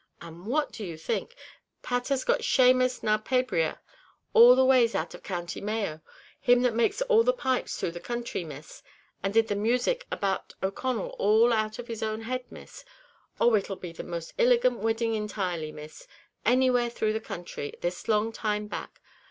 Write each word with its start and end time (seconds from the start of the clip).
And 0.19 0.47
what 0.47 0.71
do 0.71 0.83
you 0.83 0.97
think! 0.97 1.35
Pat 1.83 2.07
has 2.07 2.23
got 2.23 2.43
Shamus 2.43 3.03
na 3.03 3.19
Pe'bria, 3.19 3.77
all 4.33 4.55
the 4.55 4.65
ways 4.65 4.95
out 4.95 5.13
of 5.13 5.21
County 5.21 5.61
Mayo, 5.61 6.01
him 6.39 6.63
that 6.63 6.73
makes 6.73 7.03
all 7.03 7.21
the 7.21 7.31
pipes 7.33 7.77
through 7.77 7.91
the 7.91 7.99
counthry, 7.99 8.43
Miss; 8.43 8.81
and 9.21 9.31
did 9.31 9.47
the 9.47 9.53
music 9.55 10.07
about 10.11 10.55
O'Connell 10.63 11.09
all 11.19 11.53
out 11.53 11.77
of 11.77 11.87
his 11.87 12.01
own 12.01 12.21
head, 12.21 12.45
Miss. 12.51 12.83
Oh, 13.39 13.53
it 13.53 13.69
'll 13.69 13.75
be 13.75 13.91
the 13.91 14.01
most 14.03 14.33
illigant 14.39 14.79
wedding 14.79 15.13
intirely, 15.13 15.71
Miss, 15.71 16.07
anywhere 16.47 16.89
through 16.89 17.13
the 17.13 17.21
counthry, 17.21 17.75
this 17.81 18.07
long 18.07 18.31
time 18.31 18.65
back! 18.65 19.01